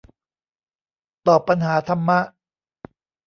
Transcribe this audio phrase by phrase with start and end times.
[1.27, 2.19] ตอบปัญหาธรรมะ